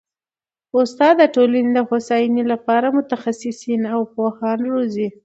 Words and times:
استاد 0.77 1.15
د 1.21 1.23
ټولني 1.35 1.61
د 1.75 1.79
هوسايني 1.89 2.43
لپاره 2.51 2.87
متخصصین 2.97 3.81
او 3.93 4.01
پوهان 4.15 4.59
روزي. 4.73 5.07